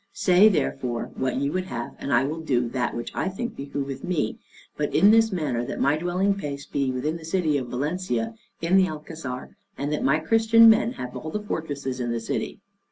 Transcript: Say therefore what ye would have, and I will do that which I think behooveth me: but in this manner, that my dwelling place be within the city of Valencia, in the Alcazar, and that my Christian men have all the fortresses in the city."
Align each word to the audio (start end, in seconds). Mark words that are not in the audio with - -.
Say 0.13 0.49
therefore 0.49 1.11
what 1.15 1.35
ye 1.37 1.51
would 1.51 1.65
have, 1.65 1.93
and 1.99 2.11
I 2.11 2.23
will 2.23 2.39
do 2.39 2.67
that 2.69 2.95
which 2.95 3.11
I 3.15 3.29
think 3.29 3.55
behooveth 3.55 4.03
me: 4.03 4.39
but 4.75 4.95
in 4.95 5.11
this 5.11 5.31
manner, 5.31 5.63
that 5.63 5.79
my 5.79 5.95
dwelling 5.99 6.33
place 6.39 6.65
be 6.65 6.89
within 6.91 7.17
the 7.17 7.23
city 7.23 7.55
of 7.59 7.67
Valencia, 7.67 8.33
in 8.63 8.77
the 8.77 8.87
Alcazar, 8.89 9.55
and 9.77 9.91
that 9.93 10.03
my 10.03 10.17
Christian 10.17 10.67
men 10.67 10.93
have 10.93 11.15
all 11.15 11.29
the 11.29 11.43
fortresses 11.43 11.99
in 11.99 12.09
the 12.09 12.19
city." 12.19 12.61